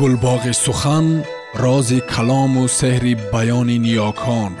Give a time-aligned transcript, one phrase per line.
[0.00, 1.06] гулбоғи сухан
[1.62, 4.52] рози калому сеҳри баёни ниёкон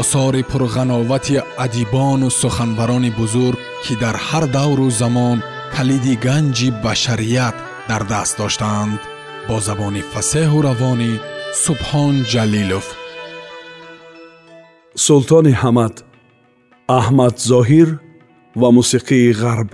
[0.00, 5.38] осори пурғановати адибону суханбарони бузург ки дар ҳар давру замон
[5.74, 7.56] калиди ганҷи башарият
[7.90, 9.00] дар даст доштаанд
[9.48, 11.12] бо забони фасеҳу равонӣ
[11.64, 12.86] субҳон ҷалилов
[15.06, 15.94] султони ҳамад
[16.98, 17.88] аҳмад зоҳир
[18.60, 19.70] ва мусиқии ғарб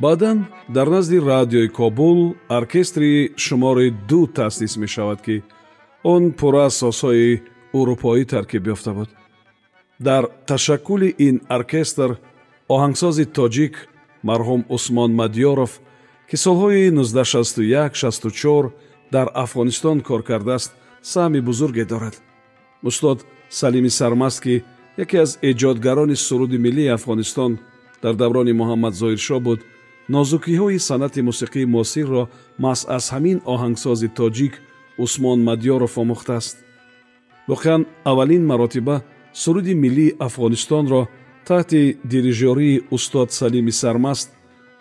[0.00, 5.42] баъдан дар назди радиои кобул оркестри шумори ду таъсис мешавад ки
[6.04, 9.08] он пурра аз созҳои урупоӣ таркиб ёфта буд.
[10.00, 12.10] Дар ташаккули ин оркестр
[12.68, 13.74] оҳангсози тоҷик
[14.28, 15.72] марҳум усмон мадёров
[16.28, 18.70] ки солҳои 1961-64
[19.14, 20.72] дар афғонистон кор кардааст
[21.12, 22.14] саҳми бузурге дорад.
[22.88, 24.54] Устод салими сармаст ки
[24.96, 27.52] яке аз эҷодгарони суруди миллии афғонистон
[28.02, 29.60] дар даврони муҳаммад зоҳиршоҳ буд
[30.14, 32.22] нозукиҳои санъати мусиқии муосирро
[32.64, 34.54] маҳз аз ҳамин оҳангсози тоҷик
[35.04, 36.56] усмон мадёров омӯхтааст
[37.50, 38.96] воқеан аввалин маротиба
[39.42, 41.02] суруди миллии афғонистонро
[41.48, 44.28] таҳти дирижёрии устод салими сармаст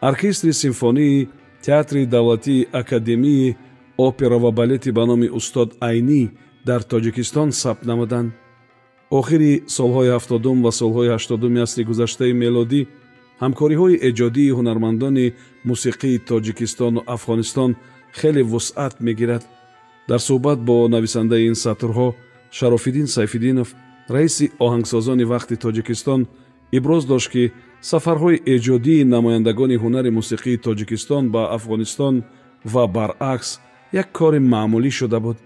[0.10, 1.28] оркестри симфонии
[1.66, 3.56] театри давлатии академии
[3.98, 6.22] опера ва балети ба номи устод айнӣ
[6.66, 8.32] дар тоҷикистон сабт намуданд.
[9.20, 12.82] Охири солҳои ҳафтодум ва солҳои ҳаштодуми асри гузаштаи мелодӣ
[13.44, 15.34] ҳамкориҳои эҷодии ҳунармандони
[15.70, 17.72] мусиқии тоҷикистону афғонистон
[18.20, 19.44] хеле вусъат мегирад.
[20.10, 22.08] Дар суҳбат бо нависандаи ин сатрҳо
[22.58, 23.70] шарофиддин сайфиддинов
[24.16, 26.22] раиси оҳангсозони вақти тоҷикистон
[26.78, 27.44] иброз дошт ки
[27.92, 32.16] сафарҳои эҷодии намояндагони ҳунари мусиқии тоҷикистон ба афғонистон
[32.74, 33.50] ва баръакс
[34.02, 35.38] як кори маъмулӣ шуда буд.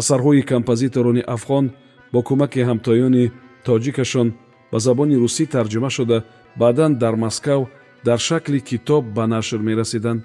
[0.00, 1.64] Асарҳои композиторони афғон
[2.12, 3.24] бо кӯмаки ҳамтоёни
[3.66, 4.28] тоҷикашон
[4.72, 6.18] ба забони русӣ тарҷума шуда
[6.56, 7.60] баъдан дар москав
[8.04, 10.20] дар шакли китоб ба нашр мерасиданд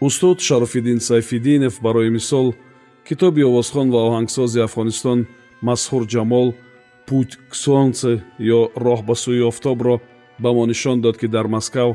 [0.00, 2.54] устод шарофиддин сайфиддинов барои мисол
[3.08, 5.18] китоби овозхон ва оҳангсози афғонистон
[5.68, 6.48] масҳур ҷамол
[7.06, 8.10] путь к солнце
[8.58, 9.94] ё роҳ ба сӯи офтобро
[10.42, 11.90] ба мо нишон дод ки дар москав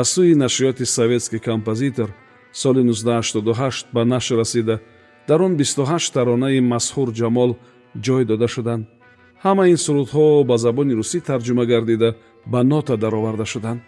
[0.00, 2.10] аз сӯи нашриёти советский композитор
[2.52, 4.80] соли 1988 ба нашр расида.
[5.28, 7.56] Дар он 28 таронаи масҳур ҷамол
[8.04, 8.86] ҷой дода шуданд
[9.44, 12.10] ҳама ин сурудҳо ба забони русӣ тарҷума гардида
[12.52, 13.80] ба нота дароварда шуданд.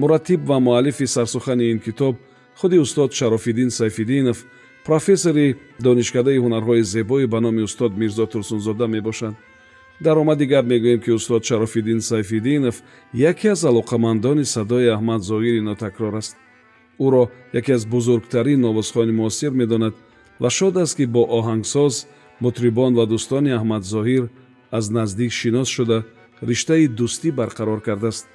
[0.00, 2.14] Мураттиб ва муаллифи сарсухани ин китоб
[2.58, 4.38] худи устод шарофиддин сайфиддинов
[4.84, 9.36] профессори донишкадаи ҳунарҳои зебоӣ ба номи устод мирзо турсунзода мебошанд.
[10.00, 16.14] Дар омади гап мегӯем ки устод шарофиддин сайфиддинов яке аз алоқамандони садои аҳмад зоҳири нотакрор
[16.14, 16.36] аст.
[17.00, 19.94] Ӯро яке аз бузургтарин новозхони муосир медонад
[20.40, 21.94] ва шод аст ки бо оҳангсоз
[22.40, 24.24] мутрибон ва дӯстони аҳмад зоҳир
[24.76, 25.98] аз наздик шинос шуда
[26.48, 28.26] риштаи дӯстӣ барқарор кардааст.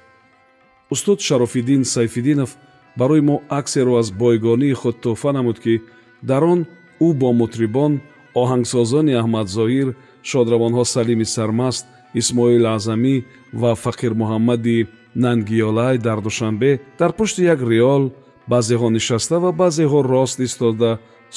[0.92, 2.50] Устод шарофиддин сайфиддинов
[2.98, 5.74] барои мо аксеро аз бойгонии худ тӯҳфа намуд ки
[6.30, 6.60] дар он
[7.06, 7.92] ӯ бо мутрибон
[8.42, 9.88] оҳангсозони аҳмадзоҳир
[10.30, 11.84] шодравонҳо салими сармаст
[12.20, 13.14] исмоил аъзамӣ
[13.60, 14.78] ва фақирмуҳаммади
[15.24, 18.02] нангиёлай дар душанбе дар пушти як риёл
[18.52, 20.90] баъзеҳо нишаста ва баъзеҳо рост истода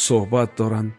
[0.06, 0.92] суҳбат доранд.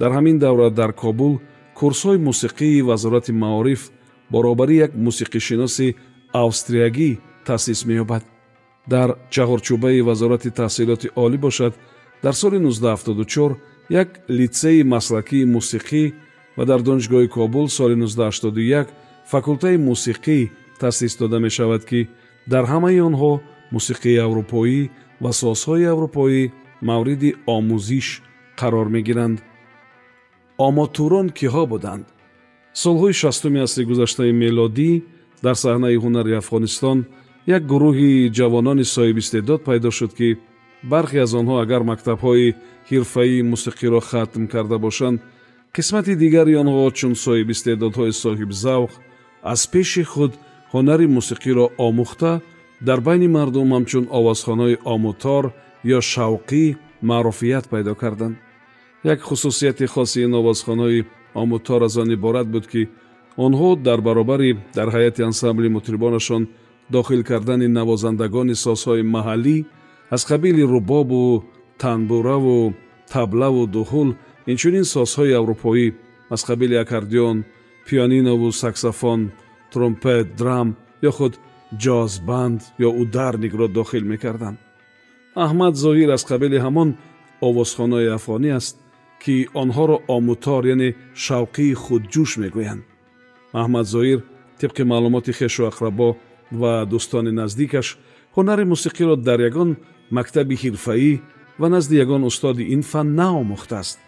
[0.00, 1.34] Дар ҳамин давра дар кобул
[1.82, 3.82] курсҳои мусиқии вазорати маориф
[4.32, 5.88] боробари як мусиқишиноси
[6.42, 7.10] австриягӣ
[7.46, 8.22] таъсис меёбад.
[8.92, 11.72] Дар чаҳорчӯбаи вазорати таҳсилоти олӣ бошад
[12.24, 13.56] дар соли 1974
[13.90, 16.04] як литсеи маслакии мусиқӣ
[16.56, 18.86] ва дар донишгоҳи кобул соли 1981
[19.32, 20.38] факултаи мусиқӣ
[20.80, 22.08] таъсис дода мешавад ки
[22.52, 23.32] дар ҳамаи онҳо
[23.74, 24.80] мусиқии аврупоӣ
[25.22, 26.42] ва созҳои аврупоӣ
[26.88, 28.08] мавриди омӯзиш
[28.60, 29.38] қарор мегиранд
[30.66, 32.04] омотурон киҳо буданд?
[32.82, 34.92] Солҳои шастуми асри гузаштаи мелодӣ
[35.44, 36.98] дар саҳнаи ҳунари афғонистон
[37.56, 40.28] як гурӯҳи ҷавонони соҳибистеъдод пайдо шуд ки
[40.92, 42.54] бархе аз онҳо агар мактабҳои
[42.90, 45.18] ҳирфаии мусиқиро хатм карда бошанд
[45.76, 48.92] қисмати дигари онҳо чун соҳибистеъдодҳои соҳибзавқ
[49.52, 50.32] аз пеши худ
[50.72, 52.32] ҳунари мусиқиро омӯхта
[52.88, 55.44] дар байни мардум ҳамчун овозхонҳои омӯтор
[55.96, 56.64] ё шавқӣ
[57.10, 58.36] маъруфият пайдо карданд
[59.04, 61.04] як хусусияти хоси ин овозхонҳои
[61.34, 62.88] омӯтор аз он иборат буд ки
[63.36, 66.42] онҳо дар баробари дар ҳайати ансамбли мутрибонашон
[66.90, 69.56] дохил кардани навозандагони созҳои маҳаллӣ
[70.14, 71.44] аз қабили рубобу
[71.82, 72.74] танбураву
[73.12, 74.08] таблаву дуҳул
[74.52, 75.86] инчунин созҳои аврупоӣ
[76.34, 77.44] аз қабили аккордион
[77.86, 79.20] пианинову саксофон
[79.72, 80.68] тромпет драм
[81.08, 81.34] ё худ
[81.82, 84.58] ҷозбанд ё ударникро дохил мекарданд.
[85.44, 86.88] Аҳмад зоҳир аз қабили ҳамон
[87.48, 88.74] овозхонҳои афғонӣ аст
[89.22, 90.88] ки онҳоро омутор яъне
[91.24, 92.82] шавқии худҷӯш мегӯянд.
[93.54, 94.20] Маҳмад зоир
[94.60, 96.08] тибқи маълумоти хешу ақрабо
[96.60, 97.88] ва дӯстони наздикаш
[98.36, 99.70] ҳунари мусиқиро дар ягон
[100.16, 101.12] мактаби ҳирфаӣ
[101.60, 103.98] ва назди ягон устоди ин фан наомӯхтааст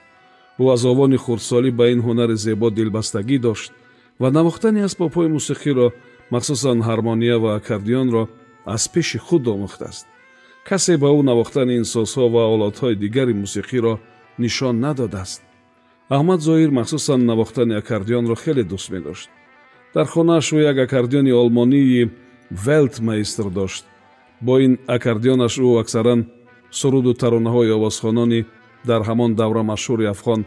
[0.62, 3.72] ӯ аз овони хурдсолӣ ба ин ҳунари зебо дилбастагӣ дошт
[4.20, 5.86] ва навохтани асбобҳои мусиқиро
[6.34, 8.22] махсусан ҳармония ва аккордионро
[8.74, 10.06] аз пеши худ омӯхтааст
[10.68, 13.94] касе ба ӯ навохтани ин созҳо ва олатҳои дигари мусиқиро
[14.38, 15.42] нишон надодааст.
[16.08, 19.28] Аҳмад зоир махсусан навохтани аккордионро хеле дӯст медошт.
[19.94, 22.10] Дар хонааш ӯ як аккордиони олмонии
[22.50, 23.84] велтмейстр дошт.
[24.40, 26.20] Бо ин аккордионаш ӯ аксаран
[26.70, 28.40] суруду таронаҳои овозхонони
[28.88, 30.40] дар ҳамон давра машҳури афғон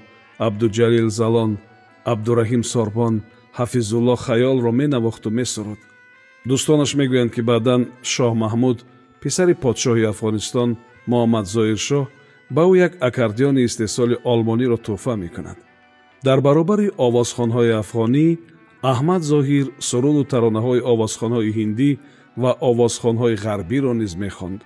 [0.47, 1.51] абдуҷалил залон
[2.11, 3.15] абдураҳим сорбон
[3.59, 5.79] ҳафизулло хаёлро менавохту месуруд
[6.49, 7.81] дӯстонаш мегӯянд ки баъдан
[8.13, 8.77] шоҳ маҳмуд
[9.21, 10.69] писари подшоҳи афғонистон
[11.11, 12.05] муҳаммад зоиршоҳ
[12.55, 15.57] ба ӯ як аккордиони истеҳсоли олмониро тӯҳфа мекунад.
[16.27, 18.27] Дар баробари овозхонҳои афғонӣ
[18.91, 21.89] аҳмад зоҳир суруду таронаҳои овозхонҳои ҳиндӣ
[22.41, 24.59] ва овозхонҳои ғарбиро низ мехонд.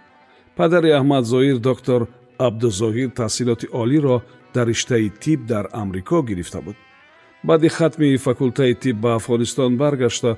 [0.57, 2.01] Падари аҳмад зоҳир доктор
[2.47, 4.15] абдузоҳир таҳсилоти олиро
[4.55, 6.77] дар риштаи тиб дар амрико гирифта буд.
[7.43, 10.31] Баъди хатми факултаи тиб ба афғонистон баргашта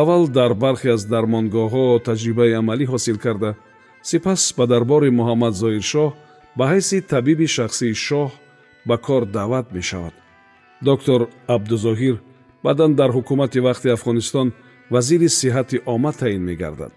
[0.00, 3.50] аввал дар бархе аз дармонгоҳҳо таҷрибаи амалӣ ҳосил карда.
[4.08, 6.08] Сипас ба дарбори муҳаммад зоҳиршоҳ
[6.58, 8.30] ба ҳайси табиби шахсии шоҳ
[8.88, 10.14] ба кор даъват мешавад.
[10.88, 11.20] Доктор
[11.54, 12.16] абдузоҳир
[12.64, 14.48] баъдан дар ҳукумати вақти афғонистон
[14.94, 16.92] вазири сиҳати омма таъин мегардад.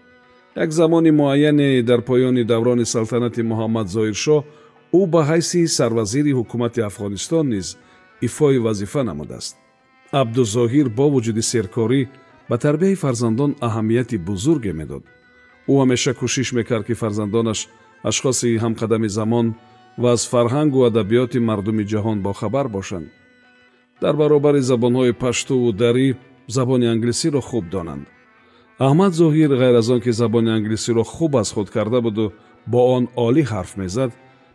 [0.56, 4.42] Як замони муайяне дар поёни даврони салтанати муҳаммад зоиршоҳ
[4.98, 7.66] ӯ ба ҳайси сарвазири ҳукумати афғонистон низ
[8.26, 9.54] ифои вазифа намудааст.
[10.20, 12.00] Абдузоҳир бо вуҷуди серкорӣ
[12.48, 15.04] ба тарбияи фарзандон аҳамияти бузурге медод.
[15.70, 17.60] Ӯ ҳамеша кӯшиш мекард ки фарзандонаш
[18.08, 19.46] ашхоси ҳамқадами замон
[20.02, 23.08] ва аз фарҳангу адабиёти мардуми ҷаҳон бохабар бошанд.
[24.02, 26.08] Дар баробари забонҳои паштуву дарӣ
[26.56, 28.06] забони англисиро хуб донанд.
[28.86, 32.32] Аҳмад зоҳир ғайр аз он ки забони англисиро хуб аз худ карда буду
[32.72, 34.10] бо он олӣ ҳарф мезад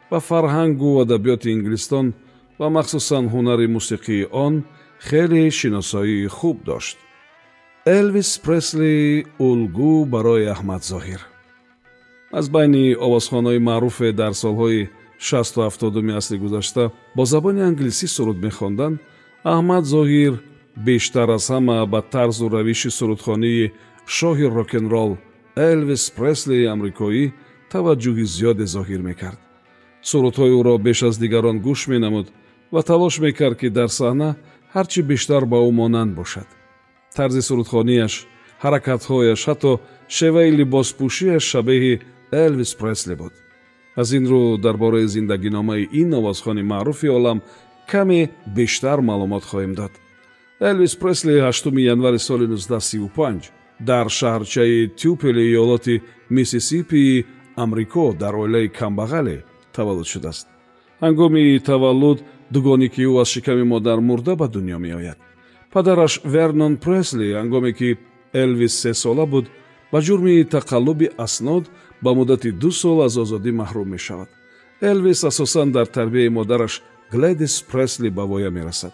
[0.10, 2.06] ба фарҳангу адабиёти инглистон
[2.60, 4.54] ва махсусан ҳунари мусиқии он
[5.08, 6.98] хеле шиносоии хуб дошт.
[7.86, 11.22] Элвис пресли улгӯ барои аҳмад зоҳир
[12.40, 14.90] аз байни овозхонҳои маъруфе дар солҳои
[15.28, 16.84] шасту ҳафтодуми асри гузашта
[17.16, 18.96] бо забони англисӣ суруд мехонданд
[19.54, 20.34] аҳмад зоҳир
[20.88, 23.72] бештар аз ҳама ба тарзу равиши сурудхонии
[24.18, 25.12] шоҳи рокенрол
[25.72, 27.26] элвис преслии амрикоӣ
[27.72, 29.40] таваҷҷӯҳи зиёде зоҳир мекард.
[30.10, 32.28] Сурудҳои ӯро беш аз дигарон гӯш менамуд
[32.74, 34.30] ва талош мекард ки дар саҳна
[34.76, 36.48] ҳарчи бештар ба ӯ монанд бошад.
[37.18, 38.14] Тарзи сурудхонияш
[38.64, 39.72] ҳаракатҳояш ҳатто
[40.16, 41.94] шеваи либоспӯшияш шабеҳи
[42.32, 43.34] элвис пресли буд.
[43.96, 47.42] Аз ин рӯ дар бораи зиндагиномаи ин овозхони маъруфи олам
[47.92, 49.92] каме бештар маълумот хоҳем дод.
[50.60, 57.26] Элвис пресли 8 январи соли 1935 дар шаҳрчаи тюпели иёлоти миссисипии
[57.56, 59.44] амрико дар оилаи камбағале
[59.74, 60.48] таваллуд шудааст.
[61.02, 62.20] Ҳангоми таваллуд
[62.52, 65.18] дугоне ки ӯ аз шиками модар мурда ба дунё меояд.
[65.74, 67.98] Падараш вернон пресли ҳангоме ки
[68.34, 69.46] элвис сесола буд
[69.92, 71.66] ба ҷурми тақаллуби аснод
[72.02, 74.30] ба муддати ду сол аз озодӣ маҳрум мешавад.
[74.82, 76.82] Элвис асосан дар тарбияи модараш
[77.12, 78.94] гледис пресли ба воя мерасад.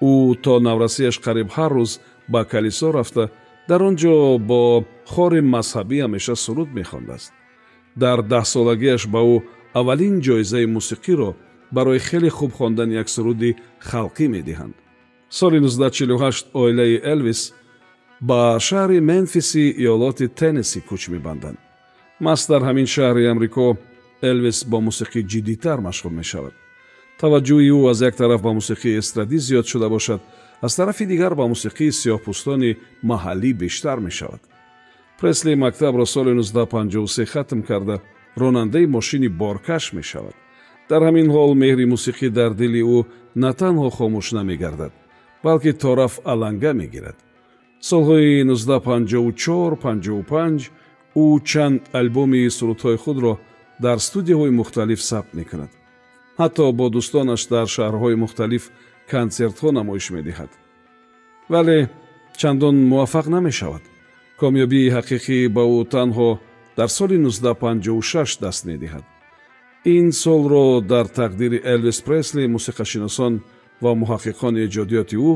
[0.00, 1.92] Ӯ то наврасияш қариб ҳар рӯз
[2.28, 3.30] ба калисо рафта
[3.68, 7.32] дар он ҷо бо хори мазҳабӣ ҳамеша суруд мехондааст.
[7.96, 9.36] Дар даҳсолагиаш ба ӯ
[9.78, 11.30] аввалин ҷоизаи мусиқиро
[11.76, 13.56] барои хеле хуб хондани як суруди
[13.88, 14.74] халқӣ медиҳанд.
[15.38, 17.52] Соли 1948 оилаи элвис
[18.20, 21.58] ба шаҳри менфиси иёлоти теннеси кӯч мебанданд
[22.20, 23.66] маст дар ҳамин шаҳри амрико
[24.30, 26.54] элвис бо мусиқӣ ҷиддитар машғул мешавад.
[27.20, 30.20] Таваҷҷӯҳи ӯ аз як тараф ба мусиқии эстрадӣ зиёд шуда бошад
[30.66, 32.70] аз тарафи дигар ба мусиқии сиёҳпӯстони
[33.10, 34.42] маҳаллӣ бештар мешавад.
[35.20, 37.96] Пресли мактабро соли 1953 хатм карда
[38.40, 40.34] ронандаи мошини боркаш мешавад.
[40.90, 42.98] Дар ҳамин ҳол меҳри мусиқӣ дар дили ӯ
[43.42, 44.92] на танҳо хомӯш намегардад
[45.44, 47.16] балки тораф аланга мегирад.
[47.80, 50.70] Солҳои 1954-55
[51.22, 53.32] ӯ чанд албоми сурудҳои худро
[53.84, 55.70] дар студияҳои мухталиф сабт мекунад.
[56.40, 58.64] Ҳатто бо дӯстонаш дар шаҳрҳои мухталиф
[59.10, 60.50] консертҳо намоиш медиҳад.
[61.52, 61.78] Вале
[62.40, 63.84] чандон муваффақ намешавад.
[64.40, 66.30] Комёбии ҳақиқӣ ба ӯ танҳо
[66.78, 69.04] дар соли 1956 даст медиҳад.
[69.96, 73.34] Ин солро дар тақдири элвис пресли мусиқашиносон
[73.82, 75.32] ва муҳаққиқони эҷодиёти ӯ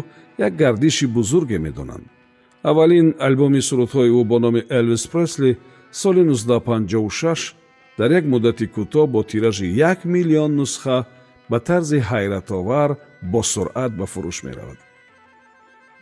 [0.47, 2.07] як гардиши бузурге медонанд
[2.63, 5.59] аввалин албоми сурудҳои ӯ бо номи элвис пресли
[5.93, 7.55] соли 1956
[7.99, 11.05] дар як муддати кӯтоҳ бо тиражи як миллион нусха
[11.51, 12.91] ба тарзи ҳайратовар
[13.23, 14.79] бо суръат ба фурӯш меравад.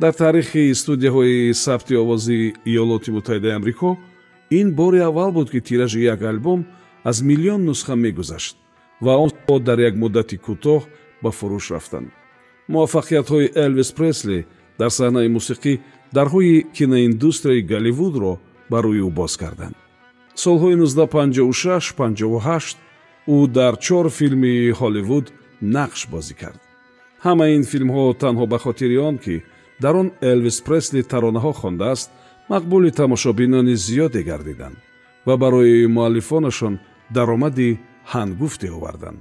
[0.01, 3.91] Дар таърихи студияҳои сабти овози иёлоти муттаҳидаи амрико
[4.51, 6.61] ин бори аввал буд ки тиражи як албом
[7.05, 8.57] аз миллион нусха мегузашт
[9.01, 10.83] ва онҳо дар як муддати кӯтоҳ
[11.23, 12.09] ба фурӯш рафтанд
[12.73, 14.47] муваффақиятҳои элвис пресли
[14.81, 15.73] дар саҳнаи мусиқӣ
[16.17, 18.33] дарҳои киноиндустрияи голливудро
[18.71, 19.77] ба рӯи ӯ боз карданд.
[20.45, 22.77] Солҳои 1956-58
[23.35, 25.27] ӯ дар чор филми ҳолливуд
[25.77, 26.61] нақш бозӣ кард.
[27.25, 29.37] Ҳамаи ин филмҳо танҳо ба хотири он ки
[29.83, 32.09] дар он элвис пресли таронаҳо хондааст
[32.53, 34.79] мақбули тамошобинони зиёде гардиданд
[35.27, 36.75] ва барои муаллифонашон
[37.17, 37.71] даромади
[38.13, 39.21] ҳангуфте оварданд.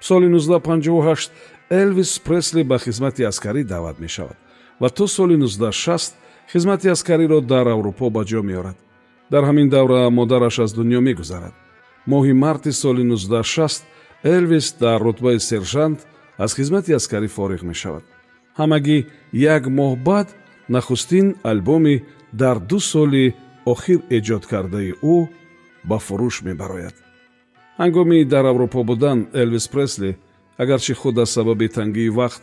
[0.00, 1.30] Соли 1958
[1.70, 4.38] элвис пресли ба хизмати аскарӣ даъват мешавад
[4.80, 6.12] ва то соли 1960
[6.52, 8.76] хизмати аскариро дар аврупо ба ҷо меорад.
[9.30, 11.54] Дар ҳамин давра модараш аз дунё мегузарад.
[12.06, 13.84] Моҳи марти соли 1960
[14.24, 16.06] элвис дар рутбаи сержант
[16.38, 18.04] аз хизмати аскарӣ фориғ мешавад.
[18.58, 18.98] Ҳамагӣ
[19.32, 20.28] як моҳ баъд
[20.68, 23.34] нахустин албоми дар ду соли
[23.72, 25.16] охир эҷод кардаи ӯ
[25.88, 26.96] ба фурӯш мебарояд.
[27.80, 30.10] Ҳангоми дар аврупо будан элвис пресли
[30.62, 32.42] агарчи худ аз сабаби тангии вақт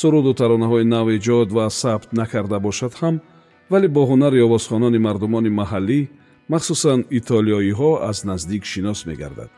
[0.00, 3.16] суруду таронаҳои нав эҷод ва сабт накарда бошад ҳам
[3.70, 6.00] вале бо ҳунари овозхонони мардумони маҳаллӣ
[6.52, 9.50] махсусан итолиёиҳо аз наздик шинос мегардад.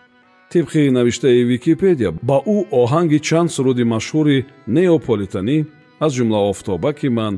[0.52, 4.38] Тибқи навиштаи википедия ба ӯ оҳанги чанд суруди машҳури
[4.76, 5.58] неополитанӣ
[6.04, 7.34] аз ҷумла офтобаки ман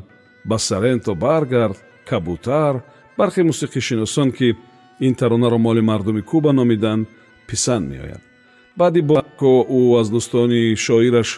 [0.49, 1.79] ба саренто баргард
[2.09, 2.75] кабутар
[3.19, 4.49] бархе мусиқишиносон ки
[5.07, 7.09] ин таронаро моли мардуми куба номиданд
[7.49, 8.23] писанд меояд.
[8.81, 11.31] Баъди боко ӯ аз дӯстони шоираш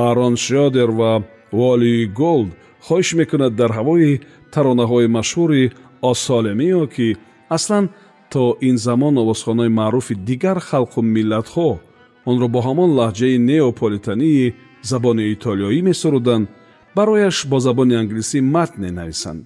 [0.00, 1.12] аарон шёдер ва
[1.58, 2.50] воли голд
[2.86, 4.20] хоҳиш мекунад дар ҳавои
[4.54, 5.62] таронаҳои машҳури
[6.10, 7.08] осолемио ки
[7.56, 7.84] аслан
[8.32, 11.70] то ин замон овозхонҳои маъруфи дигар халқу миллатҳо
[12.30, 14.54] онро бо ҳамон лаҳҷаи неополитании
[14.90, 16.48] забони итолиёӣ месуруданд
[16.96, 19.42] барояш бо забони англисӣ матне нависанд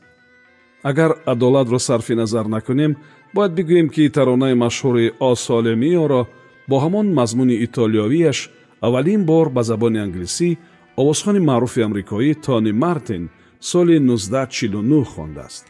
[0.90, 2.92] агар адолатро сарфи назар накунем
[3.34, 6.22] бояд бигӯем ки таронаи машҳури осолемиоро
[6.68, 8.38] бо ҳамон мазмуни итолиёвияш
[8.80, 10.56] аввалин бор ба забони англисӣ
[11.00, 13.30] овозхони маъруфи амрикоӣ тони мартин
[13.60, 15.64] соли 1949 хондааст.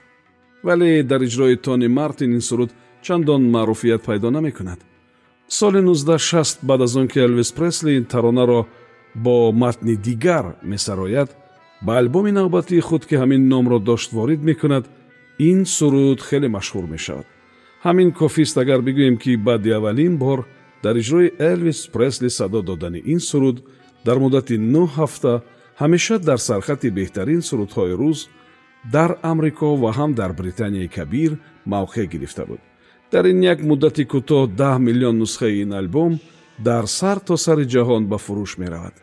[0.65, 2.71] Вале дар иҷрои тони мартин ин суруд
[3.03, 4.81] чандон маъруфият пайдо намекунад.
[5.49, 8.67] Соли 1960 баъд аз он ки элвис пресли ин таронаро
[9.15, 11.37] бо матни дигар месарояд
[11.83, 14.85] ба албоми навбатии худ ки ҳамин номро дошт ворид мекунад
[15.38, 17.27] ин суруд хеле машҳур мешавад.
[17.85, 20.47] Ҳамин кофист агар бигӯем ки баъди аввалин бор
[20.82, 23.56] дар иҷрои элвис пресли садо додани ин суруд
[24.06, 25.32] дар муддати нӯ ҳафта
[25.80, 28.18] ҳамеша дар сархати беҳтарин сурудҳои рӯз
[28.94, 31.30] дар амрико ва ҳам дар британияи кабир
[31.73, 32.61] мавқеъ гирифта буд.
[33.12, 36.12] Дар ин як муддати кӯтоҳ даҳ миллион нусхаи ин албом
[36.68, 38.94] дар сар то сари ҷаҳон ба фурӯш меравад.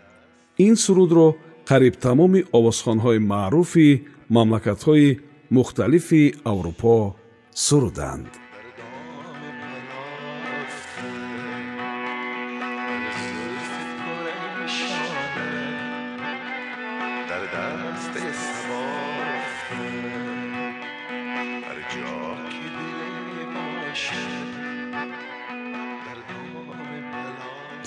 [0.68, 1.28] Ин сурудро
[1.70, 3.90] қариб тамоми овозхонҳои маъруфи
[4.36, 5.10] мамлакатҳои
[5.58, 7.16] мухталифи аврупо
[7.66, 8.45] суруданд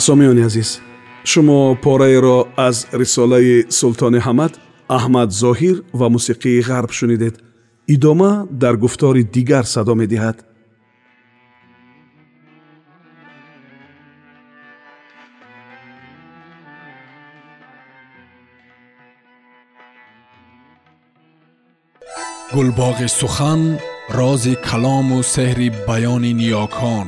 [0.08, 0.70] сомиёни азиз
[1.32, 2.38] шумо пораеро
[2.68, 4.54] аз рисолаи султони ҳамад
[4.98, 7.36] аҳмад зоҳир ва мусиқии ғарб шунидед
[7.96, 8.32] идома
[8.64, 10.38] дар гуфтори дигар садо медиҳад
[22.56, 23.62] гулбоғи сухан
[24.20, 27.08] рози калому сеҳри баёни ниёкон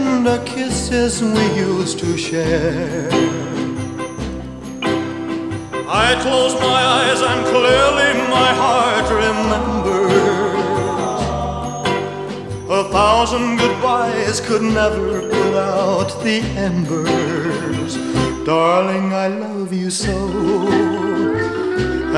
[0.00, 3.08] tender kisses we used to share.
[6.04, 10.20] I close my eyes and clearly my heart remembers.
[12.78, 16.38] A thousand goodbyes could never put out the
[16.68, 17.92] embers.
[18.46, 20.18] Darling, I love you so.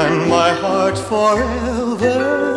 [0.02, 2.52] And my heart forever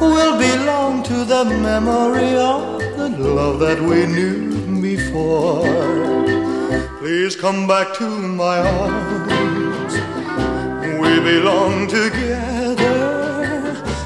[0.00, 2.77] Will belong to the memory of
[3.16, 6.08] the love that we knew before
[6.98, 9.94] Please come back to my arms.
[11.00, 12.96] We belong together.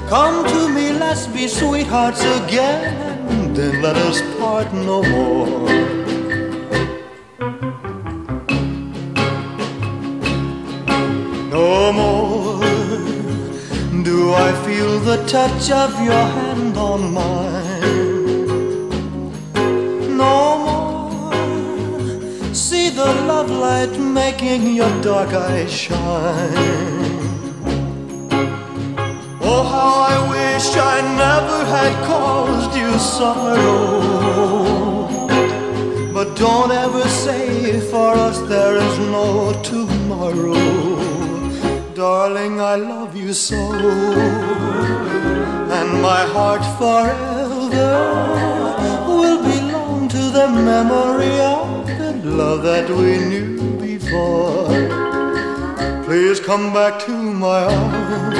[0.08, 3.54] Come to me, let's be sweethearts again.
[3.54, 5.68] Then let us part no more.
[11.50, 12.60] No more
[14.04, 17.51] do I feel the touch of your hand on mine.
[23.26, 27.02] Love light making your dark eyes shine.
[29.40, 34.32] Oh, how I wish I never had caused you sorrow.
[36.12, 40.54] But don't ever say for us there is no tomorrow.
[41.94, 43.62] Darling, I love you so.
[45.78, 47.92] And my heart forever
[49.08, 51.81] will belong to the memory of
[52.24, 54.68] love that we knew before.
[56.04, 58.38] Please come back to my arms.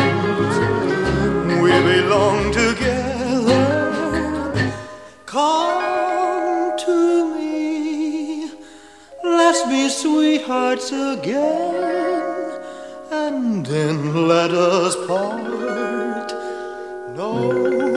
[1.62, 3.64] We belong together.
[5.26, 8.50] Come to me.
[9.24, 12.62] Let's be sweethearts again.
[13.10, 16.32] And then let us part.
[17.16, 17.91] No